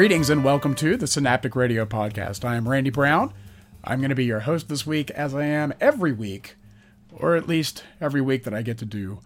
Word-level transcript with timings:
Greetings 0.00 0.30
and 0.30 0.42
welcome 0.42 0.74
to 0.76 0.96
the 0.96 1.06
Synaptic 1.06 1.54
Radio 1.54 1.84
Podcast. 1.84 2.42
I 2.42 2.56
am 2.56 2.66
Randy 2.66 2.88
Brown. 2.88 3.34
I'm 3.84 4.00
going 4.00 4.08
to 4.08 4.14
be 4.14 4.24
your 4.24 4.40
host 4.40 4.70
this 4.70 4.86
week, 4.86 5.10
as 5.10 5.34
I 5.34 5.44
am 5.44 5.74
every 5.78 6.10
week, 6.10 6.56
or 7.12 7.36
at 7.36 7.46
least 7.46 7.84
every 8.00 8.22
week 8.22 8.44
that 8.44 8.54
I 8.54 8.62
get 8.62 8.78
to 8.78 8.86
do 8.86 9.20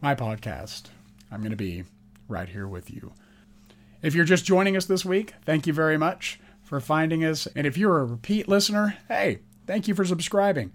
my 0.00 0.16
podcast. 0.16 0.86
I'm 1.30 1.38
going 1.38 1.52
to 1.52 1.56
be 1.56 1.84
right 2.26 2.48
here 2.48 2.66
with 2.66 2.90
you. 2.90 3.12
If 4.02 4.16
you're 4.16 4.24
just 4.24 4.44
joining 4.44 4.76
us 4.76 4.86
this 4.86 5.04
week, 5.04 5.34
thank 5.44 5.68
you 5.68 5.72
very 5.72 5.96
much 5.96 6.40
for 6.64 6.80
finding 6.80 7.24
us. 7.24 7.46
And 7.54 7.64
if 7.64 7.78
you're 7.78 8.00
a 8.00 8.04
repeat 8.04 8.48
listener, 8.48 8.98
hey, 9.06 9.38
thank 9.68 9.86
you 9.86 9.94
for 9.94 10.04
subscribing. 10.04 10.72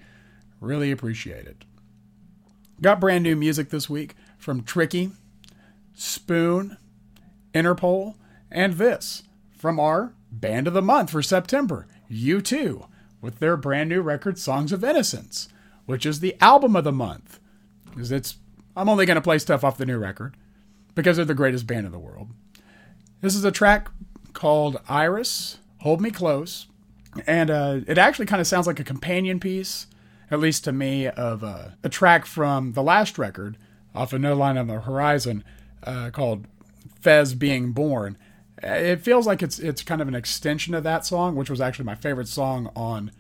Really 0.62 0.89
appreciate 0.89 1.48
it. 1.48 1.66
Got 2.80 3.02
brand 3.02 3.26
new 3.26 3.36
music 3.36 3.72
this 3.72 3.89
week 3.89 4.16
from 4.38 4.64
Tricky, 4.64 5.12
Spoon, 5.94 6.78
Interpol, 7.54 8.16
and 8.50 8.76
this 8.76 9.23
from 9.64 9.80
our 9.80 10.14
Band 10.30 10.67
of 10.67 10.73
the 10.73 10.81
Month 10.81 11.11
for 11.11 11.22
September, 11.22 11.88
U2, 12.11 12.86
with 13.22 13.39
their 13.39 13.56
brand 13.56 13.88
new 13.88 14.02
record 14.02 14.38
Songs 14.38 14.73
of 14.73 14.83
Innocence, 14.83 15.47
which 15.86 16.05
is 16.05 16.20
the 16.20 16.36
album 16.42 16.75
of 16.75 16.83
the 16.83 16.92
month. 16.92 17.39
Because 17.86 18.11
it's 18.11 18.39
I'm 18.75 18.89
only 18.89 19.05
going 19.05 19.16
to 19.16 19.22
play 19.22 19.39
stuff 19.39 19.64
off 19.64 19.78
the 19.78 19.86
new 19.86 19.97
record 19.97 20.36
because 20.95 21.16
they're 21.16 21.23
the 21.23 21.33
greatest 21.33 21.66
band 21.66 21.86
in 21.86 21.94
the 21.94 21.97
world. 21.97 22.28
This 23.22 23.36
is 23.36 23.45
a 23.45 23.53
track 23.53 23.88
called 24.33 24.81
Iris, 24.89 25.59
Hold 25.80 26.02
Me 26.02 26.11
Close, 26.11 26.67
and 27.25 27.50
uh, 27.50 27.80
it 27.88 27.98
actually 27.98 28.25
kind 28.25 28.42
of 28.42 28.48
sounds 28.48 28.67
like 28.67 28.81
a 28.81 28.83
companion 28.83 29.39
piece, 29.39 29.88
at 30.30 30.42
least 30.42 30.66
to 30.66 30.73
me, 30.73 31.08
of 31.08 31.42
uh, 31.42 31.70
a 31.86 31.88
track 31.88 32.25
from 32.25 32.73
the 32.73 32.83
last 32.83 33.17
record 33.17 33.58
off 33.95 34.11
of 34.11 34.20
No 34.20 34.36
Line 34.36 34.58
on 34.58 34.67
the 34.67 34.81
Horizon 34.81 35.42
uh, 35.83 36.09
called 36.09 36.48
Fez 37.00 37.33
Being 37.33 37.72
Born. 37.72 38.17
It 38.64 39.02
feels 39.02 39.28
like 39.28 39.44
it's 39.44 39.59
it's 39.59 39.83
kind 39.83 40.02
of 40.02 40.08
an 40.08 40.16
extension 40.16 40.73
of 40.73 40.83
that 40.83 41.06
song, 41.06 41.36
which 41.36 41.50
was 41.50 41.59
actually 41.59 41.86
my 41.86 41.95
favorite 41.95 42.30
song 42.30 42.72
on 42.75 43.11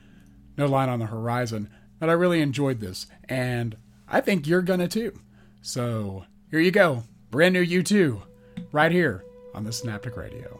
No 0.57 0.65
Line 0.65 0.89
on 0.89 0.99
the 0.99 1.05
Horizon. 1.07 1.69
But 1.99 2.09
I 2.09 2.13
really 2.13 2.41
enjoyed 2.41 2.79
this, 2.79 3.07
and 3.27 3.77
I 4.07 4.21
think 4.21 4.47
you're 4.47 4.61
gonna 4.61 4.87
too. 4.87 5.19
So 5.61 6.25
here 6.49 6.59
you 6.59 6.71
go, 6.71 7.03
brand 7.29 7.53
new 7.53 7.65
U2, 7.65 8.21
right 8.71 8.91
here 8.91 9.23
on 9.53 9.63
the 9.63 9.71
Synaptic 9.71 10.17
Radio. 10.17 10.59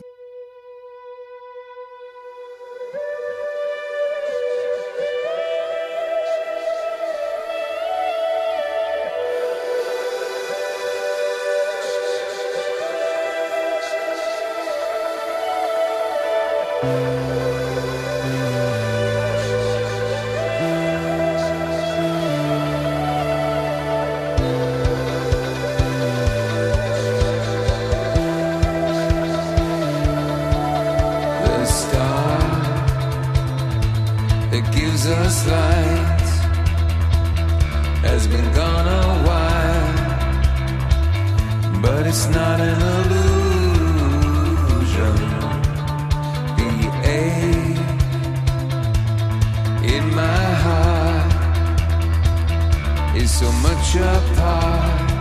So 53.28 53.50
much 53.62 53.96
a 53.96 54.22
part 54.36 55.12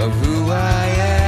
of 0.00 0.12
who 0.24 0.50
I 0.50 0.86
am. 0.98 1.21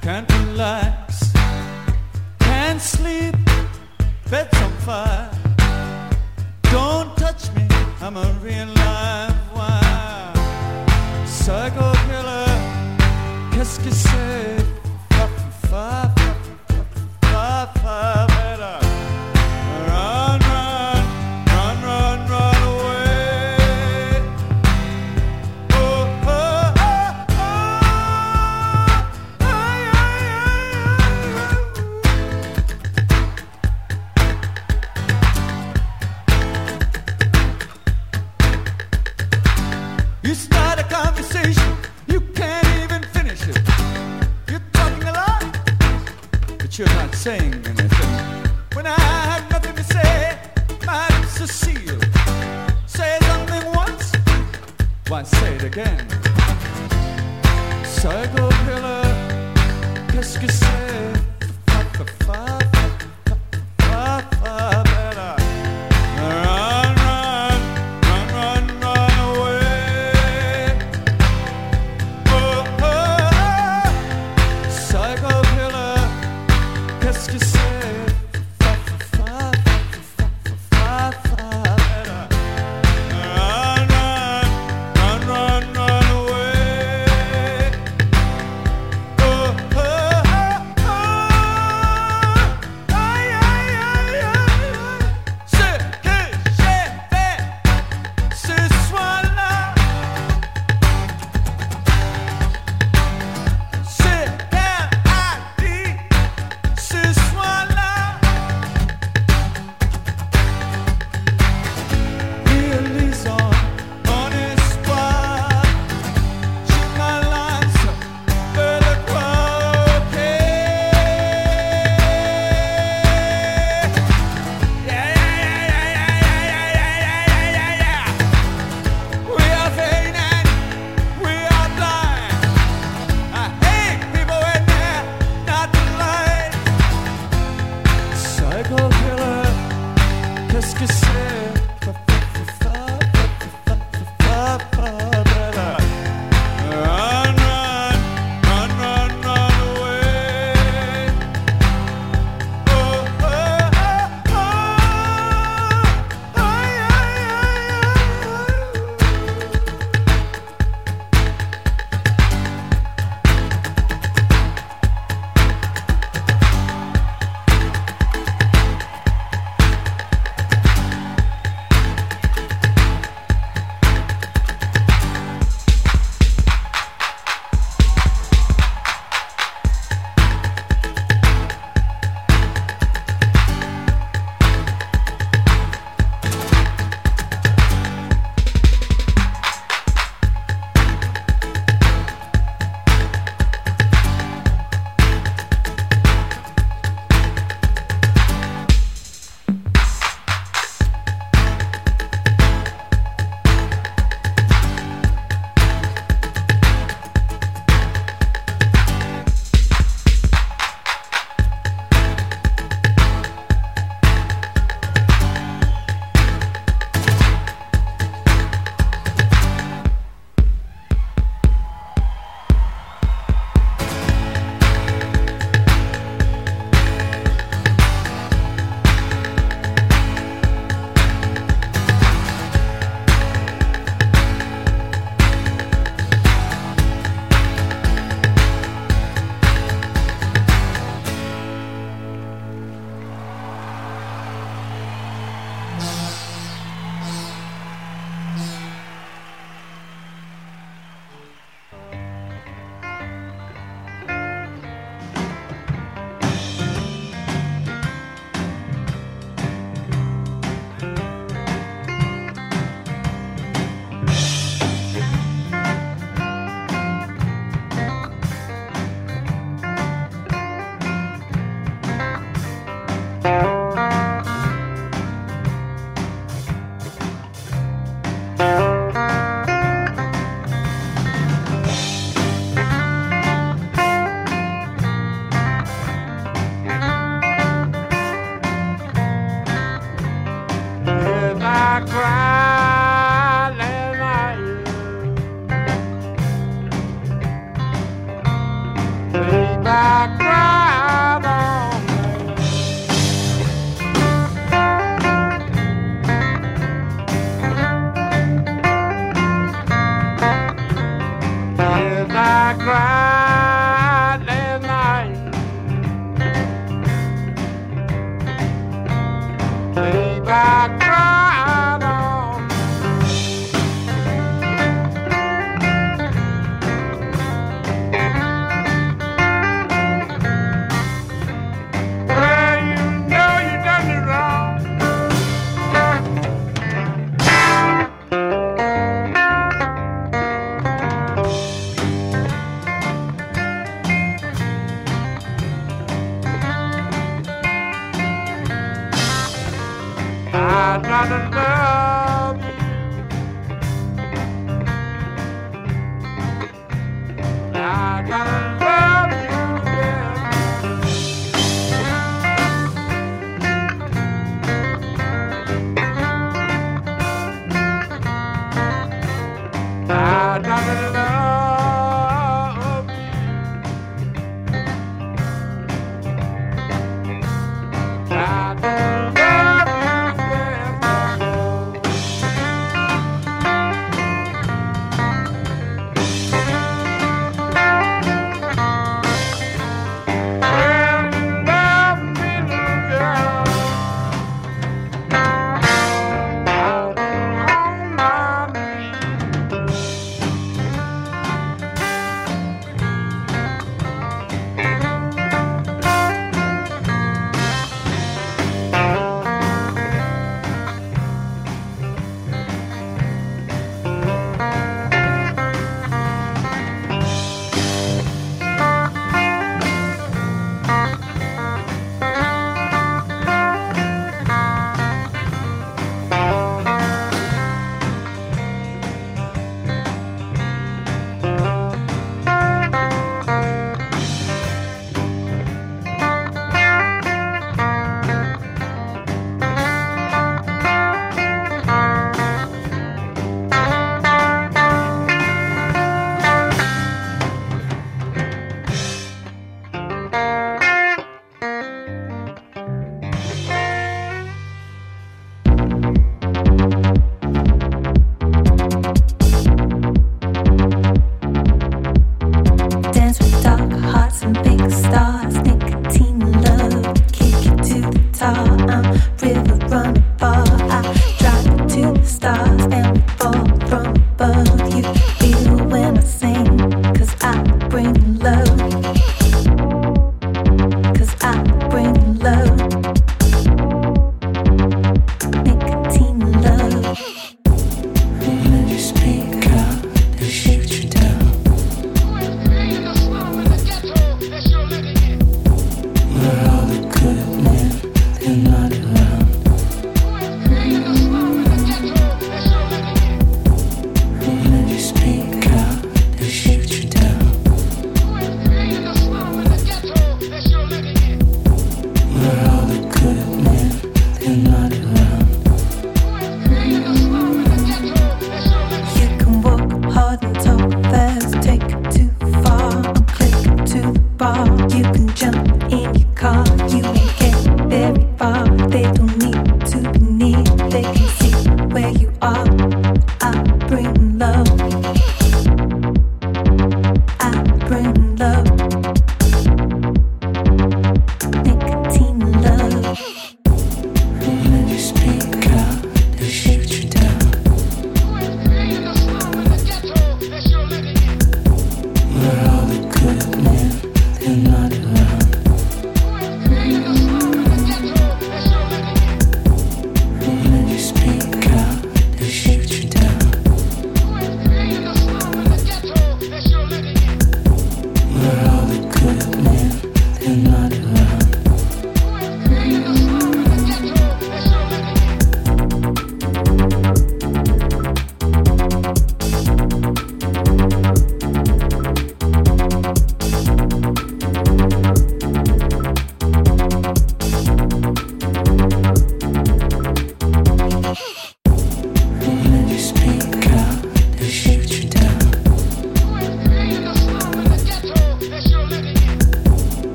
Can't 0.00 0.33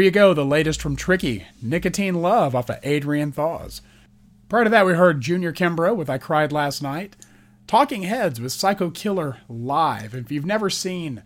There 0.00 0.06
you 0.06 0.10
go, 0.10 0.32
the 0.32 0.46
latest 0.46 0.80
from 0.80 0.96
Tricky, 0.96 1.44
Nicotine 1.60 2.22
Love 2.22 2.54
off 2.54 2.70
of 2.70 2.78
Adrian 2.82 3.32
Thaws. 3.32 3.82
Prior 4.48 4.64
to 4.64 4.70
that, 4.70 4.86
we 4.86 4.94
heard 4.94 5.20
Junior 5.20 5.52
Kimbrough 5.52 5.94
with 5.94 6.08
I 6.08 6.16
Cried 6.16 6.52
Last 6.52 6.82
Night, 6.82 7.16
Talking 7.66 8.04
Heads 8.04 8.40
with 8.40 8.52
Psycho 8.52 8.88
Killer 8.88 9.42
live. 9.46 10.14
If 10.14 10.32
you've 10.32 10.46
never 10.46 10.70
seen 10.70 11.22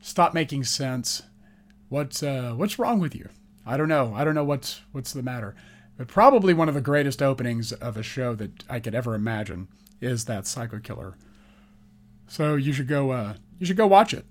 Stop 0.00 0.34
Making 0.34 0.64
Sense, 0.64 1.22
what's 1.88 2.20
uh, 2.20 2.54
what's 2.56 2.80
wrong 2.80 2.98
with 2.98 3.14
you? 3.14 3.28
I 3.64 3.76
don't 3.76 3.88
know. 3.88 4.12
I 4.12 4.24
don't 4.24 4.34
know 4.34 4.42
what's 4.42 4.80
what's 4.90 5.12
the 5.12 5.22
matter. 5.22 5.54
But 5.96 6.08
probably 6.08 6.52
one 6.52 6.68
of 6.68 6.74
the 6.74 6.80
greatest 6.80 7.22
openings 7.22 7.70
of 7.70 7.96
a 7.96 8.02
show 8.02 8.34
that 8.34 8.64
I 8.68 8.80
could 8.80 8.96
ever 8.96 9.14
imagine 9.14 9.68
is 10.00 10.24
that 10.24 10.48
Psycho 10.48 10.80
Killer. 10.80 11.16
So 12.26 12.56
you 12.56 12.72
should 12.72 12.88
go 12.88 13.12
uh, 13.12 13.34
you 13.60 13.66
should 13.66 13.76
go 13.76 13.86
watch 13.86 14.12
it 14.12 14.26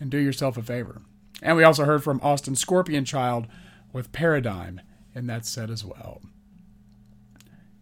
and 0.00 0.10
do 0.10 0.16
yourself 0.16 0.56
a 0.56 0.62
favor. 0.62 1.02
And 1.42 1.56
we 1.56 1.64
also 1.64 1.84
heard 1.84 2.02
from 2.02 2.20
Austin 2.22 2.56
Scorpion 2.56 3.04
Child 3.04 3.46
with 3.92 4.12
Paradigm 4.12 4.80
in 5.14 5.26
that 5.26 5.46
set 5.46 5.70
as 5.70 5.84
well. 5.84 6.20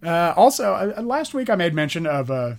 Uh, 0.02 0.34
also, 0.36 0.72
uh, 0.74 1.02
last 1.02 1.34
week 1.34 1.50
I 1.50 1.56
made 1.56 1.74
mention 1.74 2.06
of 2.06 2.30
uh, 2.30 2.54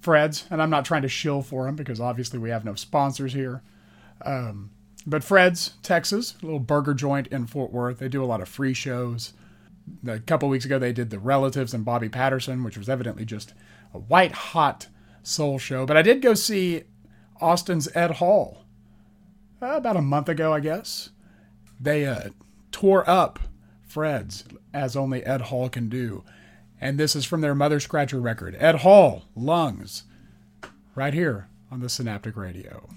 Fred's, 0.00 0.46
and 0.50 0.60
I'm 0.60 0.70
not 0.70 0.84
trying 0.84 1.02
to 1.02 1.08
shill 1.08 1.42
for 1.42 1.68
him 1.68 1.76
because 1.76 2.00
obviously 2.00 2.38
we 2.38 2.50
have 2.50 2.64
no 2.64 2.74
sponsors 2.74 3.32
here. 3.32 3.62
Um, 4.24 4.70
but 5.06 5.22
Fred's, 5.22 5.74
Texas, 5.82 6.34
a 6.42 6.44
little 6.44 6.60
burger 6.60 6.92
joint 6.92 7.28
in 7.28 7.46
Fort 7.46 7.72
Worth. 7.72 7.98
They 7.98 8.08
do 8.08 8.24
a 8.24 8.26
lot 8.26 8.40
of 8.40 8.48
free 8.48 8.74
shows. 8.74 9.32
A 10.06 10.18
couple 10.18 10.48
weeks 10.48 10.64
ago, 10.64 10.80
they 10.80 10.92
did 10.92 11.10
The 11.10 11.20
Relatives 11.20 11.72
and 11.72 11.84
Bobby 11.84 12.08
Patterson, 12.08 12.64
which 12.64 12.76
was 12.76 12.88
evidently 12.88 13.24
just 13.24 13.54
a 13.94 13.98
white 13.98 14.32
hot 14.32 14.88
soul 15.22 15.58
show. 15.58 15.86
But 15.86 15.96
I 15.96 16.02
did 16.02 16.22
go 16.22 16.34
see 16.34 16.82
Austin's 17.40 17.88
Ed 17.94 18.12
Hall 18.12 18.65
uh, 19.62 19.76
about 19.76 19.96
a 19.96 20.02
month 20.02 20.28
ago, 20.28 20.52
I 20.52 20.60
guess. 20.60 21.10
They 21.80 22.06
uh, 22.06 22.30
tore 22.72 23.08
up 23.08 23.38
Fred's 23.86 24.44
as 24.72 24.96
only 24.96 25.24
Ed 25.24 25.42
Hall 25.42 25.68
can 25.68 25.88
do. 25.88 26.24
And 26.80 26.98
this 26.98 27.16
is 27.16 27.24
from 27.24 27.40
their 27.40 27.54
Mother 27.54 27.80
Scratcher 27.80 28.20
record 28.20 28.56
Ed 28.58 28.76
Hall, 28.76 29.24
Lungs, 29.34 30.04
right 30.94 31.14
here 31.14 31.48
on 31.70 31.80
the 31.80 31.88
Synaptic 31.88 32.36
Radio. 32.36 32.88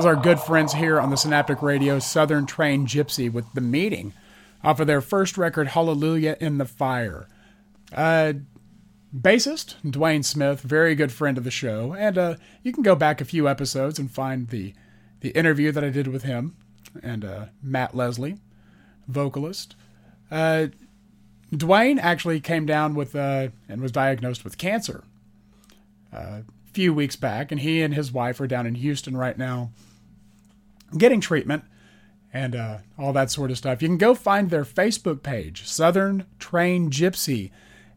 Was 0.00 0.06
our 0.06 0.16
good 0.16 0.40
friends 0.40 0.72
here 0.72 0.98
on 0.98 1.10
the 1.10 1.16
Synaptic 1.18 1.60
Radio 1.60 1.98
Southern 1.98 2.46
Train 2.46 2.86
Gypsy 2.86 3.30
with 3.30 3.44
The 3.52 3.60
Meeting 3.60 4.14
off 4.64 4.80
of 4.80 4.86
their 4.86 5.02
first 5.02 5.36
record, 5.36 5.68
Hallelujah 5.68 6.38
in 6.40 6.56
the 6.56 6.64
Fire. 6.64 7.28
Uh, 7.94 8.32
bassist, 9.14 9.74
Dwayne 9.84 10.24
Smith, 10.24 10.62
very 10.62 10.94
good 10.94 11.12
friend 11.12 11.36
of 11.36 11.44
the 11.44 11.50
show, 11.50 11.92
and 11.92 12.16
uh, 12.16 12.36
you 12.62 12.72
can 12.72 12.82
go 12.82 12.94
back 12.94 13.20
a 13.20 13.26
few 13.26 13.46
episodes 13.46 13.98
and 13.98 14.10
find 14.10 14.48
the, 14.48 14.72
the 15.20 15.32
interview 15.32 15.70
that 15.70 15.84
I 15.84 15.90
did 15.90 16.06
with 16.06 16.22
him 16.22 16.56
and 17.02 17.22
uh, 17.22 17.44
Matt 17.62 17.94
Leslie, 17.94 18.38
vocalist. 19.06 19.76
Uh, 20.30 20.68
Dwayne 21.52 21.98
actually 22.00 22.40
came 22.40 22.64
down 22.64 22.94
with 22.94 23.14
uh, 23.14 23.48
and 23.68 23.82
was 23.82 23.92
diagnosed 23.92 24.44
with 24.44 24.56
cancer 24.56 25.04
a 26.10 26.42
few 26.72 26.94
weeks 26.94 27.16
back, 27.16 27.52
and 27.52 27.60
he 27.60 27.82
and 27.82 27.92
his 27.92 28.10
wife 28.10 28.40
are 28.40 28.46
down 28.46 28.66
in 28.66 28.76
Houston 28.76 29.14
right 29.14 29.36
now 29.36 29.72
getting 30.96 31.20
treatment 31.20 31.64
and 32.32 32.54
uh, 32.54 32.78
all 32.98 33.12
that 33.12 33.30
sort 33.30 33.50
of 33.50 33.58
stuff. 33.58 33.82
You 33.82 33.88
can 33.88 33.98
go 33.98 34.14
find 34.14 34.50
their 34.50 34.64
Facebook 34.64 35.22
page, 35.22 35.66
Southern 35.66 36.26
Train 36.38 36.90
Gypsy, 36.90 37.50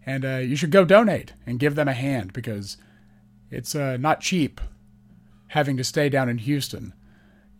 and 0.06 0.26
uh, 0.26 0.38
you 0.38 0.56
should 0.56 0.72
go 0.72 0.86
donate 0.86 1.34
and 1.46 1.60
give 1.60 1.76
them 1.76 1.88
a 1.88 1.94
hand 1.94 2.34
because 2.34 2.78
it's 3.52 3.76
uh, 3.76 3.98
not 3.98 4.22
cheap 4.22 4.60
having 5.50 5.78
to 5.78 5.84
stay 5.84 6.10
down 6.10 6.30
in 6.30 6.40
Houston 6.40 6.94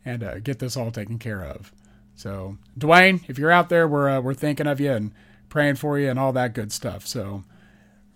and 0.04 0.24
uh, 0.24 0.40
get 0.40 0.60
this 0.60 0.76
all 0.76 0.92
taken 0.92 1.20
care 1.20 1.44
of. 1.44 1.72
So, 2.16 2.58
Dwayne, 2.78 3.28
if 3.30 3.38
you're 3.40 3.52
out 3.52 3.70
there, 3.70 3.88
we're 3.88 4.10
uh, 4.10 4.22
we're 4.22 4.34
thinking 4.34 4.68
of 4.68 4.80
you 4.80 4.92
and 4.92 5.12
praying 5.50 5.76
for 5.76 5.98
you 5.98 6.10
and 6.10 6.20
all 6.20 6.34
that 6.34 6.54
good 6.54 6.72
stuff. 6.72 7.08
So, 7.08 7.44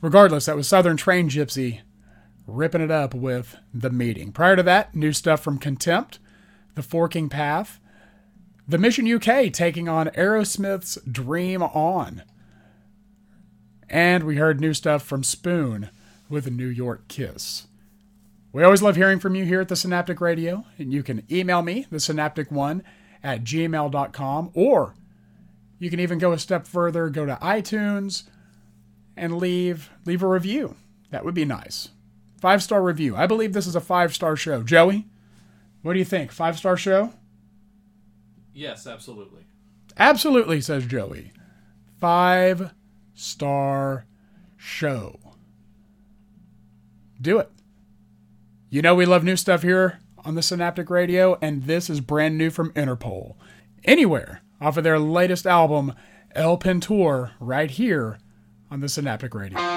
regardless, 0.01 0.45
that 0.45 0.55
was 0.55 0.67
Southern 0.67 0.97
Train 0.97 1.29
Gypsy 1.29 1.81
ripping 2.45 2.81
it 2.81 2.91
up 2.91 3.13
with 3.13 3.57
the 3.73 3.89
meeting. 3.89 4.31
Prior 4.31 4.55
to 4.55 4.63
that, 4.63 4.95
new 4.95 5.13
stuff 5.13 5.41
from 5.41 5.57
Contempt, 5.57 6.19
The 6.77 6.83
Forking 6.83 7.27
Path, 7.27 7.79
The 8.67 8.77
Mission 8.77 9.11
UK 9.11 9.51
taking 9.51 9.89
on 9.89 10.09
Aerosmith's 10.09 10.99
Dream 11.11 11.63
On. 11.63 12.21
And 13.89 14.25
we 14.25 14.35
heard 14.35 14.61
new 14.61 14.75
stuff 14.75 15.01
from 15.01 15.23
Spoon 15.23 15.89
with 16.29 16.45
a 16.45 16.51
New 16.51 16.67
York 16.67 17.07
Kiss. 17.07 17.65
We 18.53 18.61
always 18.61 18.83
love 18.83 18.95
hearing 18.95 19.17
from 19.17 19.33
you 19.33 19.43
here 19.43 19.59
at 19.59 19.69
the 19.69 19.75
Synaptic 19.75 20.21
Radio, 20.21 20.65
and 20.77 20.93
you 20.93 21.01
can 21.01 21.23
email 21.31 21.63
me, 21.63 21.87
the 21.89 21.97
synaptic1 21.97 22.83
at 23.23 23.43
gmail.com, 23.43 24.51
or 24.53 24.93
you 25.79 25.89
can 25.89 25.99
even 25.99 26.19
go 26.19 26.31
a 26.31 26.37
step 26.37 26.67
further, 26.67 27.09
go 27.09 27.25
to 27.25 27.39
iTunes 27.41 28.29
and 29.15 29.37
leave 29.37 29.89
leave 30.05 30.21
a 30.21 30.27
review. 30.27 30.75
That 31.09 31.25
would 31.25 31.33
be 31.33 31.43
nice. 31.43 31.89
Five 32.39 32.61
star 32.61 32.83
review. 32.83 33.15
I 33.15 33.25
believe 33.25 33.53
this 33.53 33.65
is 33.65 33.75
a 33.75 33.81
five 33.81 34.13
star 34.13 34.35
show. 34.35 34.61
Joey, 34.61 35.07
what 35.87 35.93
do 35.93 35.99
you 35.99 36.05
think? 36.05 36.33
Five 36.33 36.57
star 36.57 36.75
show? 36.75 37.13
Yes, 38.53 38.85
absolutely. 38.85 39.45
Absolutely, 39.97 40.59
says 40.59 40.85
Joey. 40.85 41.31
Five 42.01 42.73
star 43.13 44.05
show. 44.57 45.17
Do 47.21 47.39
it. 47.39 47.49
You 48.69 48.81
know 48.81 48.95
we 48.95 49.05
love 49.05 49.23
new 49.23 49.37
stuff 49.37 49.61
here 49.61 49.99
on 50.25 50.35
the 50.35 50.41
Synaptic 50.41 50.89
Radio, 50.89 51.37
and 51.41 51.63
this 51.63 51.89
is 51.89 52.01
brand 52.01 52.37
new 52.37 52.49
from 52.49 52.73
Interpol. 52.73 53.35
Anywhere 53.85 54.41
off 54.59 54.75
of 54.75 54.83
their 54.83 54.99
latest 54.99 55.47
album, 55.47 55.93
El 56.35 56.57
Pintor, 56.57 57.31
right 57.39 57.71
here 57.71 58.19
on 58.69 58.81
the 58.81 58.89
Synaptic 58.89 59.33
Radio. 59.33 59.76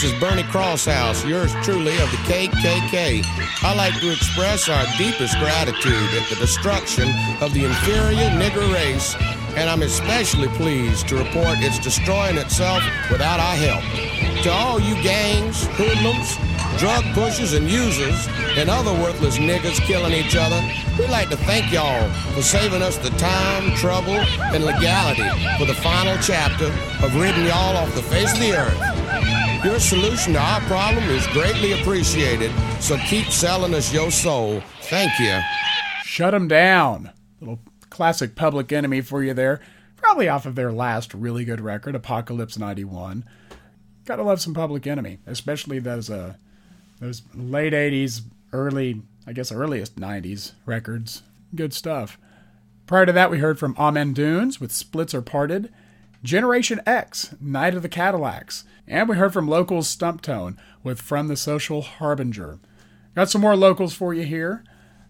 This 0.00 0.12
is 0.12 0.20
Bernie 0.20 0.44
Crosshouse, 0.44 1.28
yours 1.28 1.52
truly 1.64 1.98
of 1.98 2.08
the 2.12 2.18
KKK. 2.18 3.20
I 3.64 3.74
like 3.74 3.98
to 3.98 4.12
express 4.12 4.68
our 4.68 4.84
deepest 4.96 5.36
gratitude 5.40 6.14
at 6.14 6.28
the 6.28 6.36
destruction 6.36 7.08
of 7.40 7.52
the 7.52 7.64
inferior 7.64 8.30
nigger 8.30 8.72
race, 8.72 9.16
and 9.56 9.68
I'm 9.68 9.82
especially 9.82 10.46
pleased 10.50 11.08
to 11.08 11.16
report 11.16 11.58
it's 11.58 11.80
destroying 11.80 12.38
itself 12.38 12.80
without 13.10 13.40
our 13.40 13.56
help. 13.56 13.82
To 14.44 14.52
all 14.52 14.78
you 14.78 14.94
gangs, 15.02 15.66
hoodlums, 15.72 16.36
drug 16.78 17.02
pushers 17.12 17.52
and 17.54 17.68
users, 17.68 18.28
and 18.56 18.70
other 18.70 18.92
worthless 18.92 19.38
niggas 19.38 19.80
killing 19.80 20.12
each 20.12 20.36
other, 20.36 20.62
we'd 20.96 21.10
like 21.10 21.28
to 21.30 21.36
thank 21.38 21.72
y'all 21.72 22.08
for 22.34 22.42
saving 22.42 22.82
us 22.82 22.98
the 22.98 23.10
time, 23.18 23.74
trouble, 23.74 24.14
and 24.54 24.64
legality 24.64 25.28
for 25.58 25.64
the 25.64 25.74
final 25.74 26.16
chapter 26.22 26.66
of 27.04 27.16
ridding 27.16 27.46
y'all 27.46 27.76
off 27.76 27.92
the 27.96 28.02
face 28.02 28.32
of 28.32 28.38
the 28.38 28.52
earth. 28.52 28.97
Your 29.64 29.80
solution 29.80 30.34
to 30.34 30.38
our 30.38 30.60
problem 30.62 31.04
is 31.10 31.26
greatly 31.28 31.72
appreciated, 31.72 32.52
so 32.80 32.96
keep 32.98 33.26
selling 33.26 33.74
us 33.74 33.92
your 33.92 34.10
soul. 34.10 34.62
Thank 34.82 35.18
you. 35.18 35.40
Shut 36.04 36.32
'em 36.32 36.46
down. 36.46 37.10
Little 37.40 37.58
classic 37.90 38.36
public 38.36 38.72
enemy 38.72 39.00
for 39.00 39.22
you 39.22 39.34
there. 39.34 39.60
Probably 39.96 40.28
off 40.28 40.46
of 40.46 40.54
their 40.54 40.70
last 40.70 41.12
really 41.12 41.44
good 41.44 41.60
record, 41.60 41.96
Apocalypse 41.96 42.56
91. 42.56 43.24
Gotta 44.04 44.22
love 44.22 44.40
some 44.40 44.54
public 44.54 44.86
enemy, 44.86 45.18
especially 45.26 45.80
those 45.80 46.08
uh 46.08 46.34
those 47.00 47.22
late 47.34 47.74
80s, 47.74 48.22
early, 48.52 49.02
I 49.26 49.32
guess 49.32 49.50
earliest 49.52 49.96
90s 49.98 50.52
records. 50.66 51.22
Good 51.54 51.72
stuff. 51.74 52.16
Prior 52.86 53.06
to 53.06 53.12
that, 53.12 53.30
we 53.30 53.38
heard 53.38 53.58
from 53.58 53.76
Amen 53.76 54.12
Dunes 54.12 54.60
with 54.60 54.72
Splits 54.72 55.14
Are 55.14 55.22
Parted, 55.22 55.70
Generation 56.22 56.80
X, 56.86 57.34
Night 57.40 57.74
of 57.74 57.82
the 57.82 57.88
Cadillacs, 57.88 58.64
and 58.88 59.08
we 59.08 59.16
heard 59.16 59.32
from 59.32 59.46
Locals 59.46 59.88
Stump 59.88 60.22
Tone 60.22 60.58
with 60.82 61.00
From 61.00 61.28
the 61.28 61.36
Social 61.36 61.82
Harbinger. 61.82 62.58
Got 63.14 63.30
some 63.30 63.40
more 63.40 63.56
locals 63.56 63.94
for 63.94 64.14
you 64.14 64.24
here. 64.24 64.64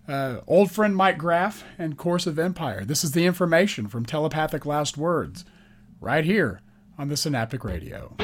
Uh, 0.06 0.40
old 0.46 0.70
friend 0.70 0.96
Mike 0.96 1.18
Graff 1.18 1.64
and 1.78 1.96
Course 1.96 2.26
of 2.26 2.38
Empire. 2.38 2.84
This 2.84 3.04
is 3.04 3.12
the 3.12 3.26
information 3.26 3.86
from 3.86 4.06
Telepathic 4.06 4.64
Last 4.66 4.96
Words, 4.96 5.44
right 6.00 6.24
here 6.24 6.60
on 6.96 7.08
the 7.08 7.16
Synaptic 7.16 7.64
Radio. 7.64 8.16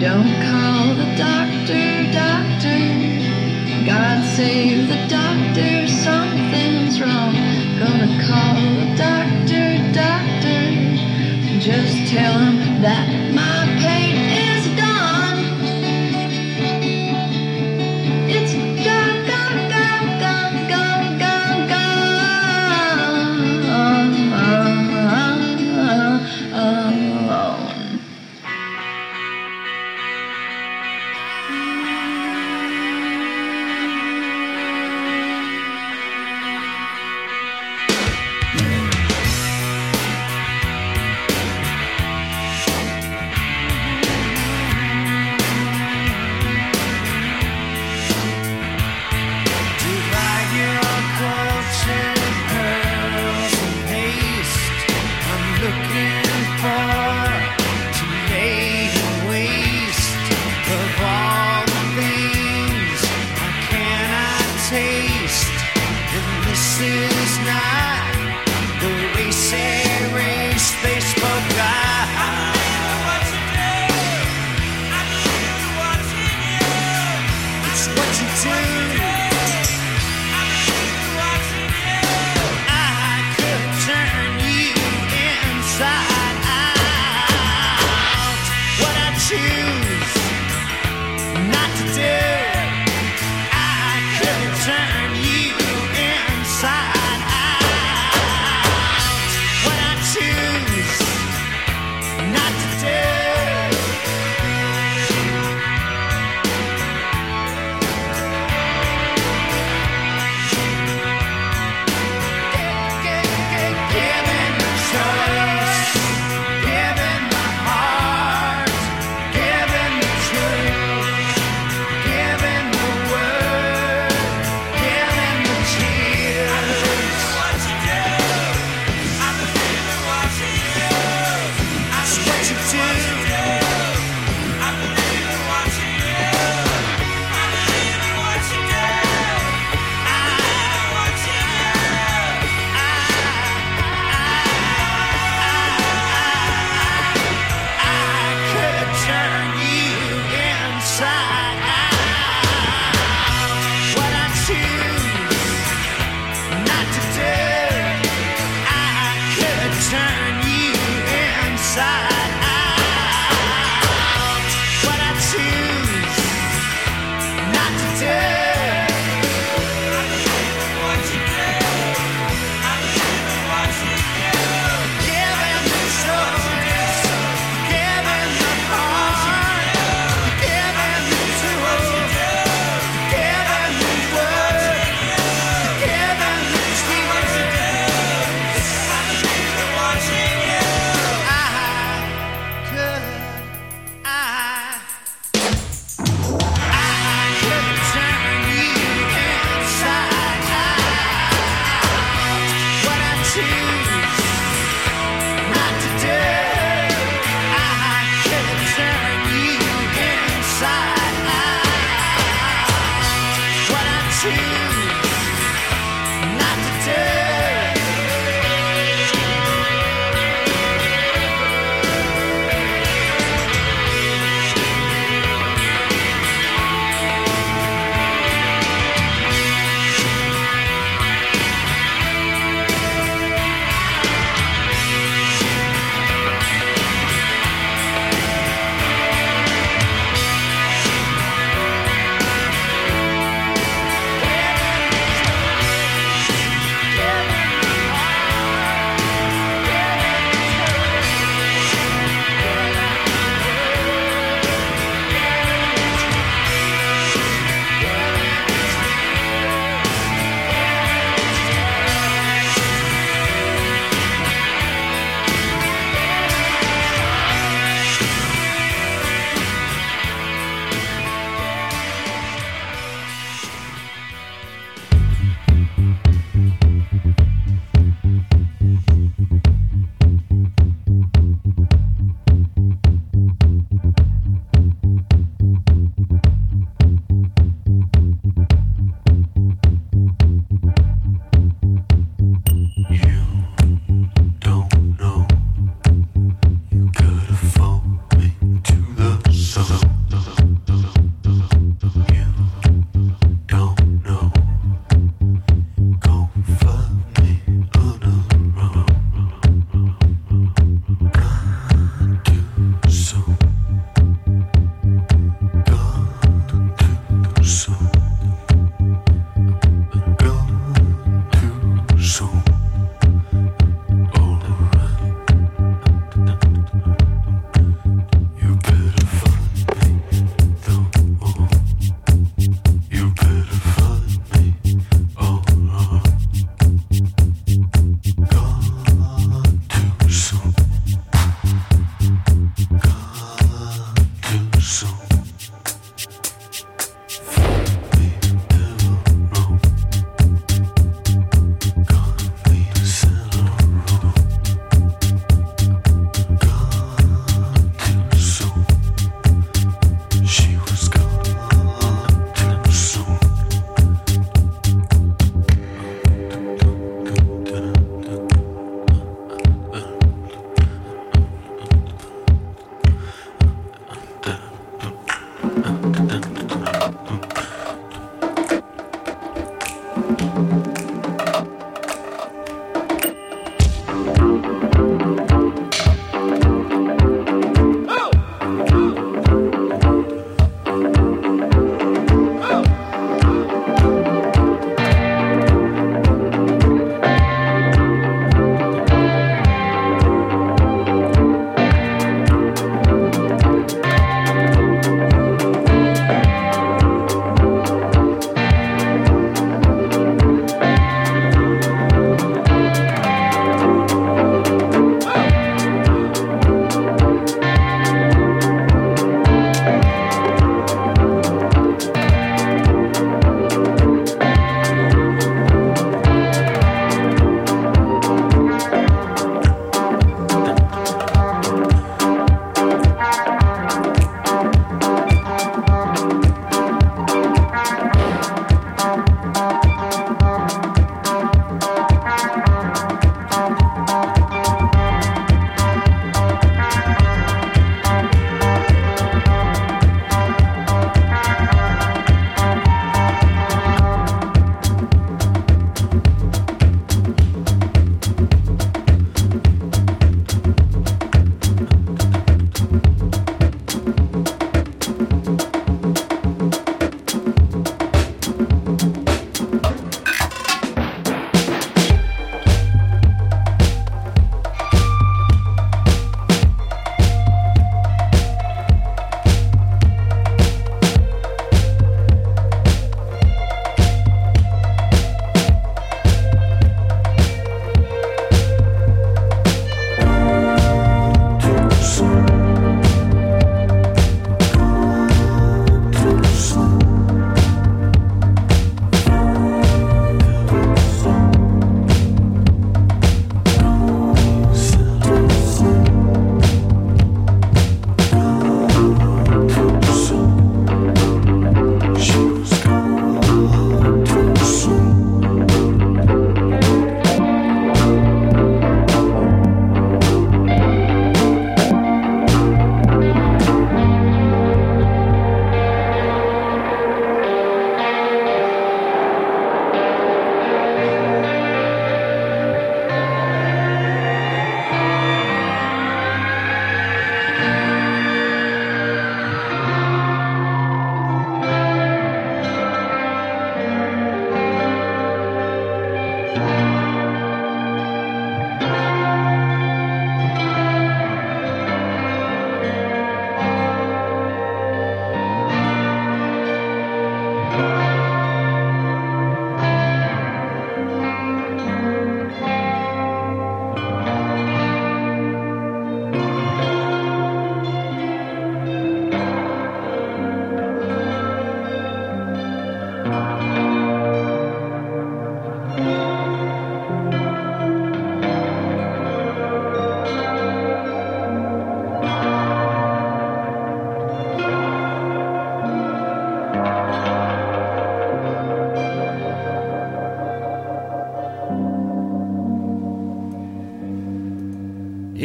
Don't 0.00 0.30
call 0.46 0.94
the 0.94 1.06
doctor, 1.16 2.12
doctor. 2.12 2.78
God 3.84 4.24
save 4.36 4.86
the 4.86 5.08
doctor, 5.08 5.27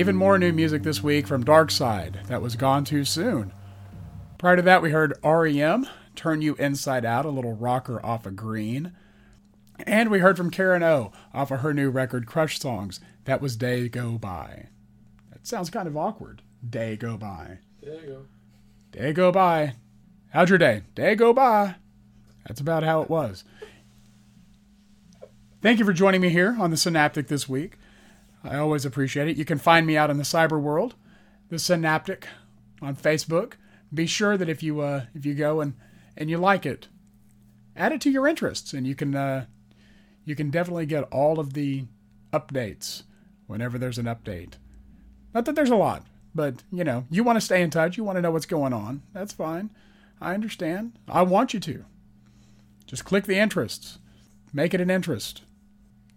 Even 0.03 0.17
more 0.17 0.37
new 0.37 0.51
music 0.51 0.83
this 0.83 1.01
week 1.01 1.25
from 1.25 1.45
Darkside 1.45 2.27
that 2.27 2.41
was 2.41 2.57
gone 2.57 2.83
too 2.83 3.05
soon. 3.05 3.53
Prior 4.37 4.57
to 4.57 4.61
that, 4.61 4.81
we 4.81 4.91
heard 4.91 5.17
REM, 5.23 5.87
Turn 6.13 6.41
You 6.41 6.55
Inside 6.55 7.05
Out, 7.05 7.23
a 7.23 7.29
little 7.29 7.55
rocker 7.55 8.05
off 8.05 8.25
of 8.25 8.35
Green. 8.35 8.91
And 9.87 10.11
we 10.11 10.19
heard 10.19 10.35
from 10.35 10.51
Karen 10.51 10.83
O 10.83 11.13
off 11.33 11.51
of 11.51 11.61
her 11.61 11.73
new 11.73 11.89
record, 11.89 12.27
Crush 12.27 12.59
Songs. 12.59 12.99
That 13.23 13.39
was 13.39 13.55
Day 13.55 13.87
Go 13.87 14.17
By. 14.17 14.67
That 15.31 15.47
sounds 15.47 15.69
kind 15.69 15.87
of 15.87 15.95
awkward. 15.95 16.41
Day 16.69 16.97
Go 16.97 17.15
By. 17.15 17.59
You 17.81 18.01
go. 18.05 18.25
Day 18.91 19.13
go 19.13 19.31
by. 19.31 19.75
How'd 20.31 20.49
your 20.49 20.57
day? 20.57 20.81
Day 20.95 21.15
go 21.15 21.31
by. 21.31 21.75
That's 22.45 22.59
about 22.59 22.83
how 22.83 23.01
it 23.03 23.09
was. 23.09 23.45
Thank 25.61 25.79
you 25.79 25.85
for 25.85 25.93
joining 25.93 26.19
me 26.19 26.27
here 26.27 26.57
on 26.59 26.71
the 26.71 26.77
Synaptic 26.77 27.29
this 27.29 27.47
week. 27.47 27.77
I 28.43 28.57
always 28.57 28.85
appreciate 28.85 29.27
it. 29.27 29.37
You 29.37 29.45
can 29.45 29.57
find 29.57 29.87
me 29.87 29.95
out 29.95 30.09
in 30.09 30.17
the 30.17 30.23
cyber 30.23 30.59
world, 30.61 30.95
the 31.49 31.57
Synaptic, 31.57 32.27
on 32.81 32.95
Facebook. 32.95 33.53
Be 33.93 34.05
sure 34.05 34.37
that 34.37 34.49
if 34.49 34.61
you 34.61 34.81
uh, 34.81 35.05
if 35.13 35.25
you 35.25 35.33
go 35.33 35.61
and 35.61 35.75
and 36.17 36.29
you 36.29 36.37
like 36.37 36.65
it, 36.65 36.87
add 37.75 37.91
it 37.91 38.01
to 38.01 38.11
your 38.11 38.27
interests, 38.27 38.73
and 38.73 38.85
you 38.85 38.95
can 38.95 39.15
uh, 39.15 39.45
you 40.25 40.35
can 40.35 40.49
definitely 40.49 40.85
get 40.85 41.03
all 41.11 41.39
of 41.39 41.53
the 41.53 41.85
updates 42.31 43.03
whenever 43.47 43.77
there's 43.77 43.97
an 43.97 44.05
update. 44.05 44.53
Not 45.33 45.45
that 45.45 45.55
there's 45.55 45.69
a 45.69 45.75
lot, 45.75 46.05
but 46.35 46.63
you 46.71 46.83
know, 46.83 47.05
you 47.09 47.23
want 47.23 47.37
to 47.37 47.41
stay 47.45 47.61
in 47.61 47.69
touch, 47.69 47.97
you 47.97 48.03
want 48.03 48.17
to 48.17 48.21
know 48.21 48.31
what's 48.31 48.45
going 48.45 48.73
on. 48.73 49.03
That's 49.13 49.33
fine. 49.33 49.69
I 50.19 50.33
understand. 50.33 50.97
I 51.07 51.21
want 51.21 51.53
you 51.53 51.59
to. 51.61 51.85
Just 52.85 53.05
click 53.05 53.25
the 53.25 53.37
interests. 53.37 53.99
Make 54.53 54.73
it 54.73 54.81
an 54.81 54.89
interest. 54.89 55.41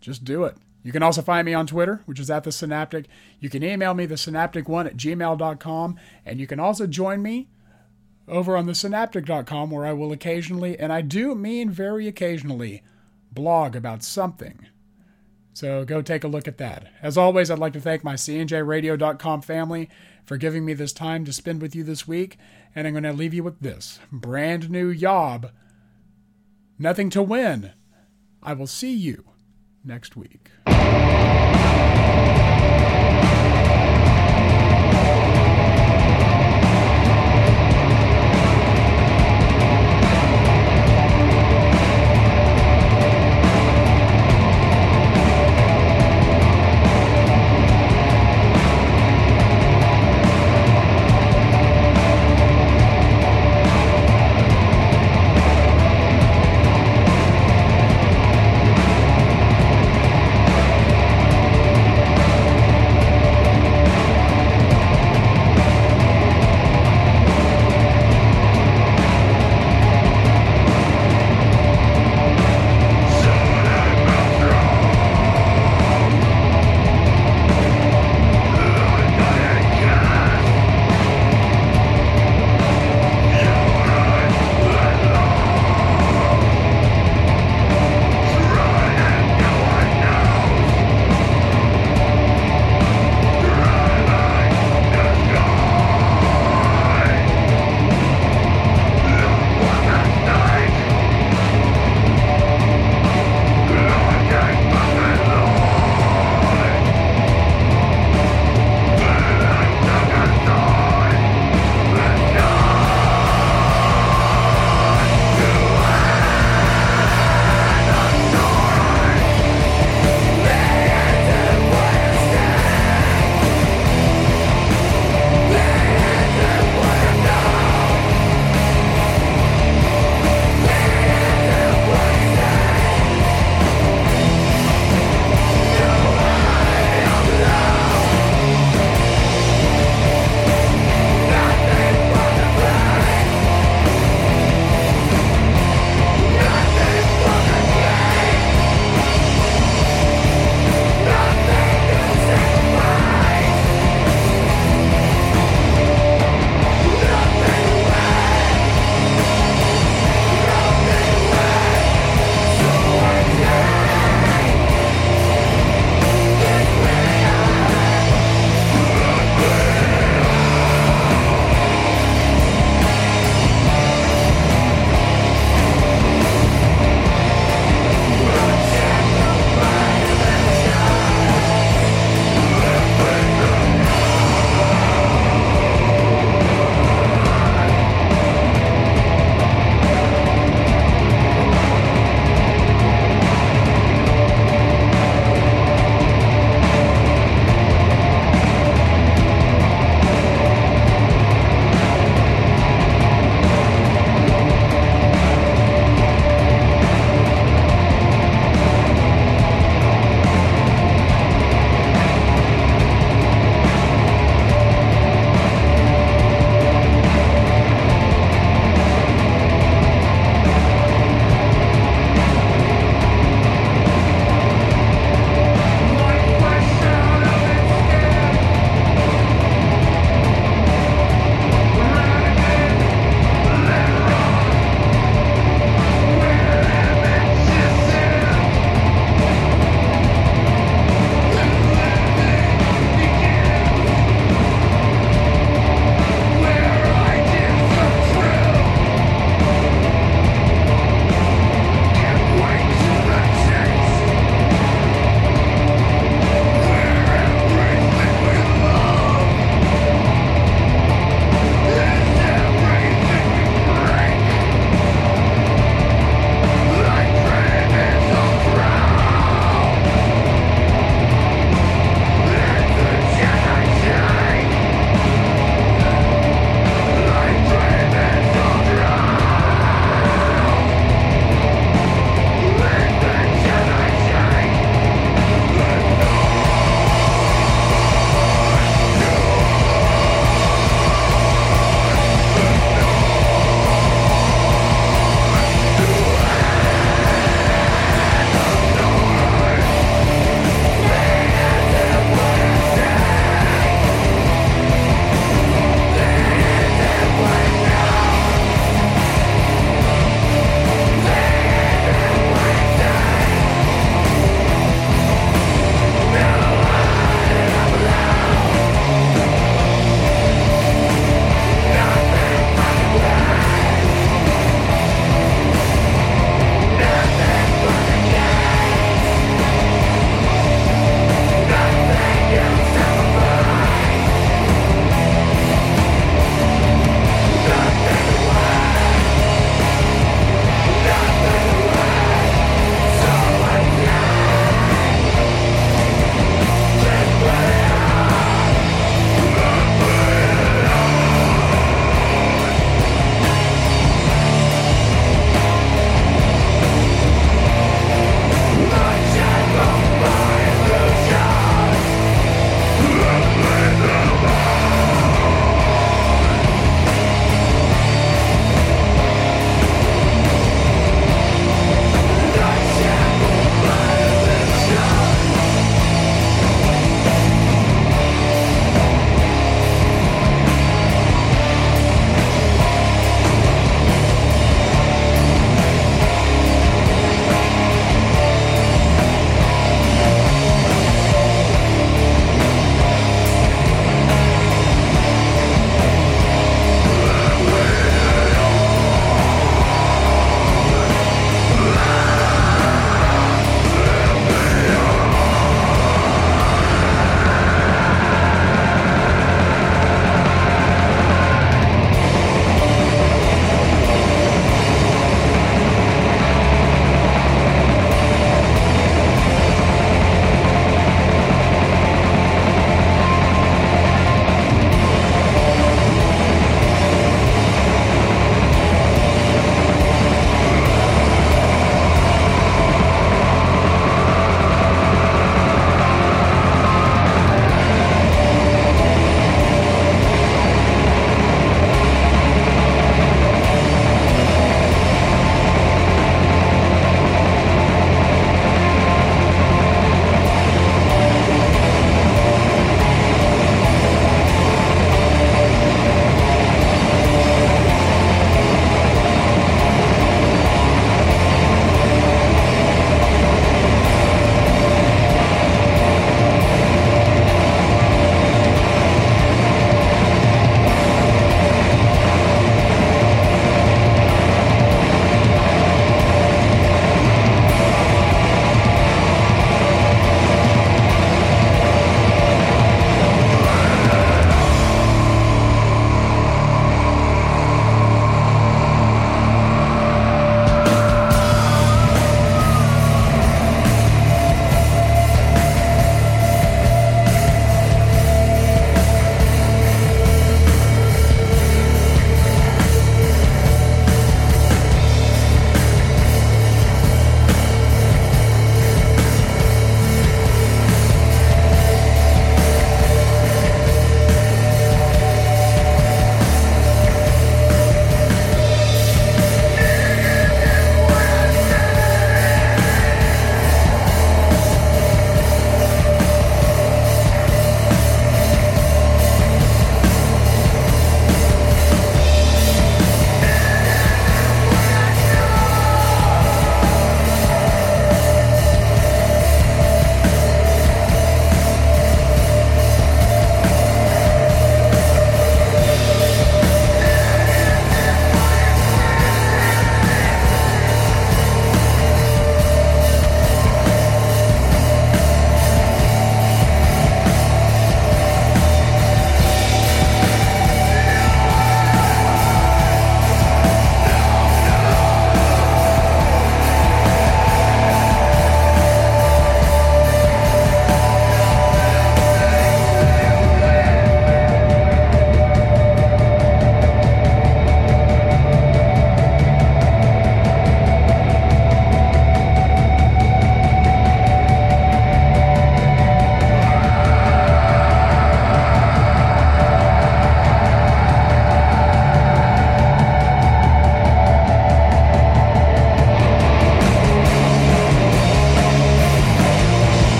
Just 0.00 0.24
do 0.24 0.44
it. 0.44 0.56
You 0.82 0.92
can 0.92 1.02
also 1.02 1.22
find 1.22 1.44
me 1.44 1.54
on 1.54 1.66
Twitter, 1.66 2.02
which 2.06 2.20
is 2.20 2.30
at 2.30 2.44
the 2.44 2.50
Synaptic. 2.50 3.06
You 3.38 3.50
can 3.50 3.62
email 3.62 3.92
me 3.94 4.06
the 4.06 4.14
synaptic1 4.14 4.86
at 4.86 4.96
gmail.com, 4.96 5.96
and 6.24 6.40
you 6.40 6.46
can 6.46 6.60
also 6.60 6.86
join 6.86 7.22
me 7.22 7.48
over 8.26 8.56
on 8.56 8.66
the 8.66 8.72
synaptic.com 8.72 9.70
where 9.70 9.84
I 9.84 9.92
will 9.92 10.12
occasionally, 10.12 10.78
and 10.78 10.92
I 10.92 11.02
do 11.02 11.34
mean 11.34 11.70
very 11.70 12.06
occasionally, 12.06 12.82
blog 13.32 13.76
about 13.76 14.02
something. 14.02 14.66
So 15.52 15.84
go 15.84 16.00
take 16.00 16.24
a 16.24 16.28
look 16.28 16.48
at 16.48 16.58
that. 16.58 16.90
As 17.02 17.18
always, 17.18 17.50
I'd 17.50 17.58
like 17.58 17.72
to 17.74 17.80
thank 17.80 18.04
my 18.04 18.14
CNJRadio.com 18.14 19.42
family 19.42 19.90
for 20.24 20.36
giving 20.36 20.64
me 20.64 20.74
this 20.74 20.92
time 20.92 21.24
to 21.24 21.32
spend 21.32 21.60
with 21.60 21.74
you 21.74 21.82
this 21.82 22.08
week, 22.08 22.38
and 22.74 22.86
I'm 22.86 22.94
going 22.94 23.02
to 23.02 23.12
leave 23.12 23.34
you 23.34 23.42
with 23.42 23.60
this 23.60 23.98
brand 24.10 24.70
new 24.70 24.88
yob. 24.88 25.50
Nothing 26.78 27.10
to 27.10 27.22
win, 27.22 27.72
I 28.42 28.54
will 28.54 28.68
see 28.68 28.94
you 28.94 29.24
next 29.84 30.16
week. 30.16 30.50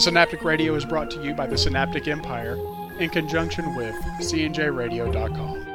The 0.00 0.04
Synaptic 0.04 0.44
Radio 0.44 0.74
is 0.76 0.86
brought 0.86 1.10
to 1.10 1.22
you 1.22 1.34
by 1.34 1.46
the 1.46 1.58
Synaptic 1.58 2.08
Empire 2.08 2.56
in 2.98 3.10
conjunction 3.10 3.74
with 3.74 3.94
cnjradio.com. 4.18 5.69